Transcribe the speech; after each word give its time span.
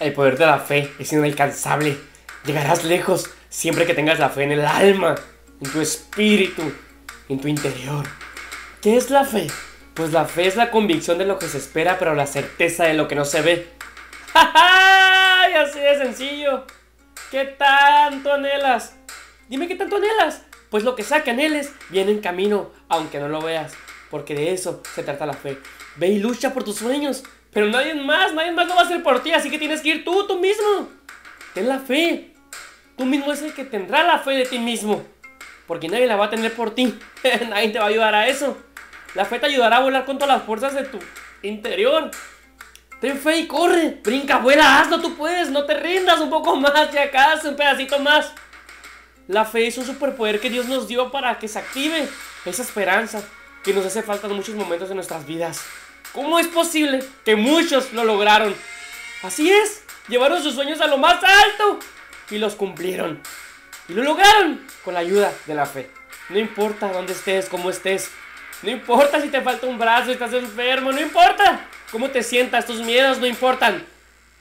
El 0.00 0.12
poder 0.12 0.38
de 0.38 0.46
la 0.46 0.60
fe 0.60 0.92
es 1.00 1.12
inalcanzable. 1.12 1.98
Llegarás 2.44 2.84
lejos 2.84 3.30
siempre 3.48 3.84
que 3.84 3.94
tengas 3.94 4.20
la 4.20 4.28
fe 4.28 4.44
en 4.44 4.52
el 4.52 4.64
alma, 4.64 5.16
en 5.60 5.72
tu 5.72 5.80
espíritu, 5.80 6.62
en 7.28 7.40
tu 7.40 7.48
interior. 7.48 8.06
¿Qué 8.80 8.96
es 8.96 9.10
la 9.10 9.24
fe? 9.24 9.48
Pues 9.94 10.12
la 10.12 10.24
fe 10.24 10.46
es 10.46 10.54
la 10.54 10.70
convicción 10.70 11.18
de 11.18 11.26
lo 11.26 11.40
que 11.40 11.48
se 11.48 11.58
espera, 11.58 11.98
pero 11.98 12.14
la 12.14 12.26
certeza 12.26 12.84
de 12.84 12.94
lo 12.94 13.08
que 13.08 13.16
no 13.16 13.24
se 13.24 13.42
ve. 13.42 13.68
¡Ja, 14.32 15.50
Y 15.50 15.54
así 15.54 15.80
de 15.80 15.98
sencillo. 15.98 16.64
¿Qué 17.32 17.44
tanto 17.44 18.32
anhelas? 18.32 18.94
Dime 19.48 19.66
qué 19.66 19.74
tanto 19.74 19.96
anhelas. 19.96 20.42
Pues 20.70 20.84
lo 20.84 20.94
que 20.94 21.02
sea 21.02 21.24
que 21.24 21.32
anheles 21.32 21.72
viene 21.88 22.12
en 22.12 22.20
camino, 22.20 22.70
aunque 22.88 23.18
no 23.18 23.28
lo 23.28 23.40
veas. 23.40 23.74
Porque 24.10 24.36
de 24.36 24.52
eso 24.52 24.80
se 24.94 25.02
trata 25.02 25.26
la 25.26 25.34
fe. 25.34 25.58
Ve 25.98 26.08
y 26.08 26.18
lucha 26.18 26.54
por 26.54 26.64
tus 26.64 26.76
sueños. 26.76 27.24
Pero 27.52 27.66
nadie 27.66 27.94
más, 27.94 28.32
nadie 28.32 28.52
más 28.52 28.68
lo 28.68 28.74
va 28.74 28.82
a 28.82 28.84
hacer 28.84 29.02
por 29.02 29.22
ti. 29.22 29.32
Así 29.32 29.50
que 29.50 29.58
tienes 29.58 29.80
que 29.80 29.88
ir 29.88 30.04
tú, 30.04 30.26
tú 30.26 30.38
mismo. 30.38 30.88
Ten 31.54 31.68
la 31.68 31.80
fe. 31.80 32.32
Tú 32.96 33.04
mismo 33.04 33.32
es 33.32 33.42
el 33.42 33.52
que 33.52 33.64
tendrá 33.64 34.02
la 34.04 34.18
fe 34.18 34.32
de 34.32 34.44
ti 34.44 34.58
mismo. 34.58 35.04
Porque 35.66 35.88
nadie 35.88 36.06
la 36.06 36.16
va 36.16 36.26
a 36.26 36.30
tener 36.30 36.52
por 36.54 36.74
ti. 36.74 36.94
nadie 37.48 37.70
te 37.70 37.78
va 37.78 37.86
a 37.86 37.88
ayudar 37.88 38.14
a 38.14 38.28
eso. 38.28 38.56
La 39.14 39.24
fe 39.24 39.38
te 39.38 39.46
ayudará 39.46 39.78
a 39.78 39.80
volar 39.80 40.04
con 40.04 40.18
todas 40.18 40.36
las 40.36 40.44
fuerzas 40.44 40.74
de 40.74 40.84
tu 40.84 40.98
interior. 41.42 42.10
Ten 43.00 43.18
fe 43.18 43.38
y 43.38 43.46
corre. 43.46 44.00
Brinca, 44.02 44.38
vuela, 44.38 44.80
hazlo, 44.80 45.00
tú 45.00 45.16
puedes. 45.16 45.50
No 45.50 45.64
te 45.64 45.74
rindas 45.74 46.20
un 46.20 46.30
poco 46.30 46.56
más, 46.56 46.92
ya 46.92 47.04
acaso, 47.04 47.48
un 47.48 47.56
pedacito 47.56 47.98
más. 47.98 48.32
La 49.26 49.44
fe 49.44 49.66
es 49.66 49.76
un 49.78 49.84
superpoder 49.84 50.40
que 50.40 50.50
Dios 50.50 50.66
nos 50.66 50.88
dio 50.88 51.10
para 51.10 51.38
que 51.38 51.48
se 51.48 51.58
active 51.58 52.08
esa 52.44 52.62
esperanza 52.62 53.22
que 53.62 53.74
nos 53.74 53.84
hace 53.84 54.02
falta 54.02 54.26
en 54.26 54.34
muchos 54.34 54.54
momentos 54.54 54.88
de 54.88 54.94
nuestras 54.94 55.26
vidas. 55.26 55.60
¿Cómo 56.12 56.38
es 56.38 56.46
posible 56.46 57.04
que 57.24 57.36
muchos 57.36 57.92
lo 57.92 58.04
lograron? 58.04 58.54
Así 59.22 59.50
es, 59.50 59.82
llevaron 60.08 60.42
sus 60.42 60.54
sueños 60.54 60.80
a 60.80 60.86
lo 60.86 60.98
más 60.98 61.22
alto 61.22 61.78
y 62.30 62.38
los 62.38 62.54
cumplieron. 62.54 63.20
Y 63.88 63.94
lo 63.94 64.02
lograron 64.02 64.60
con 64.84 64.94
la 64.94 65.00
ayuda 65.00 65.32
de 65.46 65.54
la 65.54 65.66
fe. 65.66 65.90
No 66.28 66.38
importa 66.38 66.92
dónde 66.92 67.12
estés, 67.12 67.48
cómo 67.48 67.70
estés, 67.70 68.10
no 68.62 68.70
importa 68.70 69.20
si 69.20 69.28
te 69.28 69.40
falta 69.40 69.66
un 69.66 69.78
brazo, 69.78 70.10
estás 70.10 70.32
enfermo, 70.32 70.90
no 70.90 71.00
importa 71.00 71.66
cómo 71.92 72.10
te 72.10 72.22
sientas, 72.22 72.66
tus 72.66 72.80
miedos 72.80 73.18
no 73.18 73.26
importan. 73.26 73.84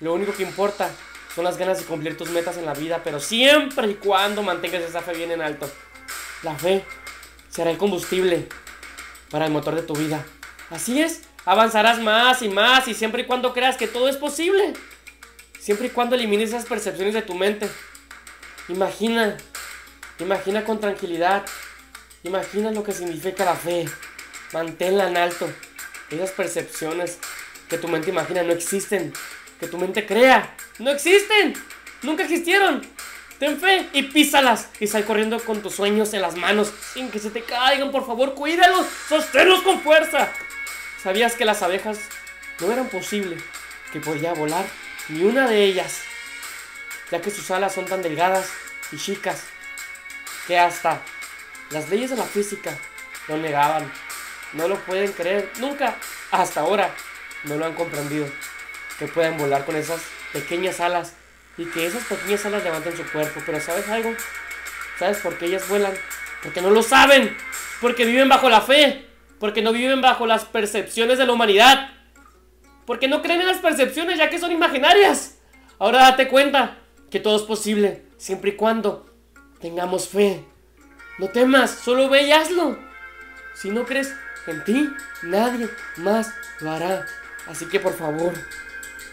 Lo 0.00 0.14
único 0.14 0.32
que 0.32 0.42
importa 0.42 0.90
son 1.34 1.44
las 1.44 1.58
ganas 1.58 1.78
de 1.78 1.84
cumplir 1.84 2.16
tus 2.16 2.30
metas 2.30 2.56
en 2.56 2.64
la 2.64 2.72
vida, 2.72 3.02
pero 3.04 3.20
siempre 3.20 3.88
y 3.88 3.94
cuando 3.94 4.42
mantengas 4.42 4.82
esa 4.82 5.02
fe 5.02 5.12
bien 5.12 5.32
en 5.32 5.42
alto. 5.42 5.70
La 6.42 6.54
fe 6.54 6.84
será 7.50 7.70
el 7.70 7.76
combustible 7.76 8.48
para 9.30 9.46
el 9.46 9.52
motor 9.52 9.74
de 9.74 9.82
tu 9.82 9.94
vida. 9.94 10.24
Así 10.70 11.02
es, 11.02 11.22
avanzarás 11.46 11.98
más 12.00 12.42
y 12.42 12.50
más 12.50 12.86
y 12.88 12.92
siempre 12.92 13.22
y 13.22 13.26
cuando 13.26 13.54
creas 13.54 13.78
que 13.78 13.88
todo 13.88 14.08
es 14.08 14.16
posible. 14.16 14.74
Siempre 15.58 15.86
y 15.86 15.90
cuando 15.90 16.14
elimines 16.14 16.50
esas 16.50 16.66
percepciones 16.66 17.14
de 17.14 17.22
tu 17.22 17.34
mente. 17.34 17.70
Imagina, 18.68 19.38
imagina 20.20 20.64
con 20.64 20.78
tranquilidad 20.80 21.44
Imagina 22.26 22.72
lo 22.72 22.82
que 22.82 22.92
significa 22.92 23.44
la 23.44 23.54
fe. 23.54 23.84
Manténla 24.52 25.08
en 25.08 25.16
alto. 25.16 25.48
Esas 26.10 26.30
percepciones 26.32 27.18
que 27.68 27.78
tu 27.78 27.86
mente 27.86 28.10
imagina 28.10 28.42
no 28.42 28.52
existen. 28.52 29.12
Que 29.60 29.68
tu 29.68 29.78
mente 29.78 30.04
crea. 30.06 30.56
No 30.80 30.90
existen. 30.90 31.54
Nunca 32.02 32.24
existieron. 32.24 32.82
Ten 33.38 33.60
fe 33.60 33.88
y 33.92 34.02
písalas. 34.02 34.70
Y 34.80 34.88
sal 34.88 35.04
corriendo 35.04 35.38
con 35.38 35.62
tus 35.62 35.76
sueños 35.76 36.14
en 36.14 36.22
las 36.22 36.34
manos. 36.34 36.72
Sin 36.94 37.12
que 37.12 37.20
se 37.20 37.30
te 37.30 37.42
caigan, 37.42 37.92
por 37.92 38.04
favor, 38.04 38.34
cuídalos. 38.34 38.86
Sosténlos 39.08 39.62
con 39.62 39.80
fuerza. 39.80 40.28
¿Sabías 41.06 41.36
que 41.36 41.44
las 41.44 41.62
abejas 41.62 42.00
no 42.58 42.72
eran 42.72 42.88
posible 42.88 43.36
que 43.92 44.00
podía 44.00 44.32
volar 44.32 44.64
ni 45.08 45.22
una 45.22 45.46
de 45.46 45.62
ellas? 45.62 46.00
Ya 47.12 47.20
que 47.20 47.30
sus 47.30 47.48
alas 47.52 47.72
son 47.72 47.84
tan 47.84 48.02
delgadas 48.02 48.50
y 48.90 48.96
chicas 48.96 49.44
que 50.48 50.58
hasta 50.58 51.00
las 51.70 51.88
leyes 51.90 52.10
de 52.10 52.16
la 52.16 52.24
física 52.24 52.76
lo 53.28 53.36
negaban. 53.36 53.88
No 54.54 54.66
lo 54.66 54.80
pueden 54.80 55.12
creer. 55.12 55.48
Nunca, 55.60 55.94
hasta 56.32 56.62
ahora, 56.62 56.92
no 57.44 57.54
lo 57.54 57.66
han 57.66 57.74
comprendido. 57.74 58.28
Que 58.98 59.06
pueden 59.06 59.38
volar 59.38 59.64
con 59.64 59.76
esas 59.76 60.00
pequeñas 60.32 60.80
alas 60.80 61.12
y 61.56 61.66
que 61.66 61.86
esas 61.86 62.02
pequeñas 62.02 62.44
alas 62.46 62.64
levanten 62.64 62.96
su 62.96 63.06
cuerpo. 63.12 63.40
Pero 63.46 63.60
¿sabes 63.60 63.88
algo? 63.88 64.12
¿Sabes 64.98 65.18
por 65.18 65.38
qué 65.38 65.44
ellas 65.44 65.68
vuelan? 65.68 65.96
Porque 66.42 66.60
no 66.60 66.70
lo 66.70 66.82
saben. 66.82 67.36
Porque 67.80 68.04
viven 68.04 68.28
bajo 68.28 68.50
la 68.50 68.60
fe. 68.60 69.05
Porque 69.38 69.62
no 69.62 69.72
viven 69.72 70.00
bajo 70.00 70.26
las 70.26 70.44
percepciones 70.44 71.18
de 71.18 71.26
la 71.26 71.32
humanidad. 71.32 71.90
Porque 72.86 73.08
no 73.08 73.22
creen 73.22 73.40
en 73.40 73.46
las 73.46 73.58
percepciones 73.58 74.18
ya 74.18 74.30
que 74.30 74.38
son 74.38 74.52
imaginarias. 74.52 75.38
Ahora 75.78 75.98
date 75.98 76.28
cuenta 76.28 76.78
que 77.10 77.20
todo 77.20 77.36
es 77.36 77.42
posible 77.42 78.06
siempre 78.16 78.50
y 78.50 78.56
cuando 78.56 79.06
tengamos 79.60 80.08
fe. 80.08 80.44
No 81.18 81.28
temas, 81.28 81.70
solo 81.70 82.08
ve 82.08 82.22
y 82.22 82.32
hazlo. 82.32 82.78
Si 83.54 83.70
no 83.70 83.84
crees 83.84 84.14
en 84.46 84.64
ti, 84.64 84.90
nadie 85.22 85.68
más 85.96 86.32
lo 86.60 86.70
hará. 86.70 87.06
Así 87.46 87.66
que 87.66 87.80
por 87.80 87.94
favor, 87.94 88.32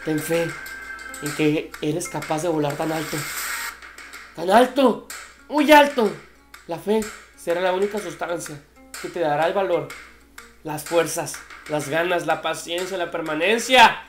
ten 0.06 0.20
fe 0.20 0.50
en 1.22 1.36
que 1.36 1.72
eres 1.82 2.10
capaz 2.10 2.44
de 2.44 2.50
volar 2.50 2.76
tan 2.76 2.92
alto. 2.92 3.18
Tan 4.36 4.50
alto, 4.50 5.08
muy 5.48 5.72
alto. 5.72 6.12
La 6.68 6.78
fe 6.78 7.02
será 7.36 7.62
la 7.62 7.74
única 7.74 8.00
sustancia 8.00 8.62
que 9.02 9.10
te 9.10 9.20
dará 9.20 9.48
el 9.48 9.54
valor, 9.54 9.88
las 10.64 10.84
fuerzas, 10.84 11.36
las 11.70 11.90
ganas, 11.90 12.26
la 12.26 12.42
paciencia, 12.42 12.98
la 12.98 13.12
permanencia. 13.12 14.02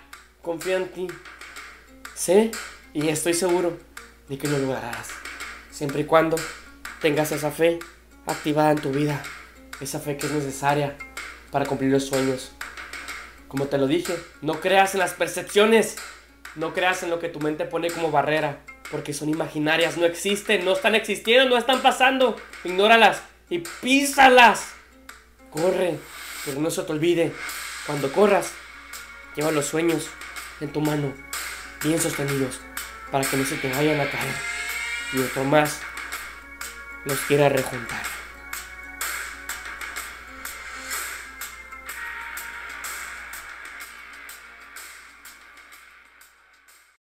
Confía 0.42 0.76
en 0.76 0.88
ti. 0.88 1.06
Sé 2.15 2.50
y 2.92 3.09
estoy 3.09 3.34
seguro 3.34 3.78
de 4.28 4.38
que 4.38 4.48
lo 4.48 4.59
lograrás. 4.59 5.09
Siempre 5.70 6.03
y 6.03 6.04
cuando 6.04 6.37
tengas 7.00 7.32
esa 7.32 7.50
fe 7.50 7.78
activada 8.26 8.70
en 8.70 8.78
tu 8.78 8.91
vida, 8.91 9.22
esa 9.81 10.00
fe 10.00 10.16
que 10.16 10.26
es 10.26 10.32
necesaria 10.32 10.97
para 11.50 11.66
cumplir 11.66 11.91
los 11.91 12.06
sueños. 12.06 12.53
Como 13.48 13.66
te 13.66 13.78
lo 13.78 13.86
dije, 13.86 14.16
no 14.42 14.60
creas 14.60 14.94
en 14.94 15.00
las 15.00 15.12
percepciones, 15.12 15.97
no 16.56 16.72
creas 16.72 17.03
en 17.03 17.10
lo 17.10 17.19
que 17.19 17.28
tu 17.28 17.41
mente 17.41 17.65
pone 17.65 17.91
como 17.91 18.10
barrera, 18.10 18.60
porque 18.91 19.12
son 19.12 19.28
imaginarias, 19.28 19.97
no 19.97 20.06
existen, 20.06 20.65
no 20.65 20.72
están 20.72 20.94
existiendo, 20.94 21.48
no 21.48 21.56
están 21.56 21.82
pasando. 21.82 22.36
Ignóralas 22.65 23.22
y 23.50 23.59
písalas. 23.59 24.72
Corre, 25.50 25.98
pero 26.44 26.60
no 26.60 26.71
se 26.71 26.82
te 26.82 26.93
olvide, 26.93 27.32
cuando 27.87 28.12
corras, 28.12 28.53
lleva 29.37 29.50
los 29.50 29.66
sueños 29.66 30.09
en 30.60 30.72
tu 30.72 30.81
mano, 30.81 31.12
bien 31.82 32.00
sostenidos, 32.00 32.60
para 33.10 33.25
que 33.25 33.37
no 33.37 33.44
se 33.44 33.56
te 33.56 33.71
vayan 33.71 34.00
a 34.00 34.10
caer. 34.10 34.34
Y 35.12 35.19
otro 35.21 35.44
más 35.44 35.81
los 37.04 37.19
quiera 37.21 37.49
rejuntar. 37.49 38.13